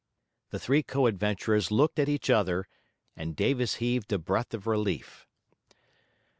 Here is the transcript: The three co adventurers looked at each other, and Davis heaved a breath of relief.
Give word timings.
The 0.49 0.57
three 0.57 0.81
co 0.81 1.05
adventurers 1.05 1.69
looked 1.69 1.99
at 1.99 2.09
each 2.09 2.31
other, 2.31 2.67
and 3.15 3.35
Davis 3.35 3.75
heaved 3.75 4.11
a 4.11 4.17
breath 4.17 4.51
of 4.55 4.65
relief. 4.65 5.27